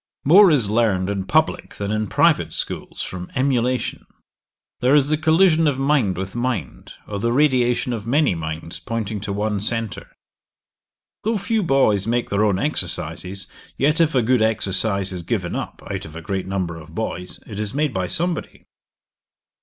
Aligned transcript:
'More 0.25 0.49
is 0.49 0.67
learned 0.67 1.11
in 1.11 1.25
publick 1.25 1.75
than 1.75 1.91
in 1.91 2.07
private 2.07 2.53
schools, 2.53 3.03
from 3.03 3.31
emulation; 3.35 4.03
there 4.79 4.95
is 4.95 5.09
the 5.09 5.15
collision 5.15 5.67
of 5.67 5.77
mind 5.77 6.17
with 6.17 6.33
mind, 6.33 6.93
or 7.07 7.19
the 7.19 7.31
radiation 7.31 7.93
of 7.93 8.07
many 8.07 8.33
minds 8.33 8.79
pointing 8.79 9.21
to 9.21 9.31
one 9.31 9.59
centre. 9.59 10.09
Though 11.23 11.37
few 11.37 11.61
boys 11.61 12.07
make 12.07 12.31
their 12.31 12.43
own 12.43 12.57
exercises, 12.57 13.45
yet 13.77 14.01
if 14.01 14.15
a 14.15 14.23
good 14.23 14.41
exercise 14.41 15.11
is 15.11 15.21
given 15.21 15.55
up, 15.55 15.83
out 15.87 16.05
of 16.05 16.15
a 16.15 16.21
great 16.23 16.47
number 16.47 16.77
of 16.77 16.95
boys, 16.95 17.39
it 17.45 17.59
is 17.59 17.75
made 17.75 17.93
by 17.93 18.07
somebody.' 18.07 18.63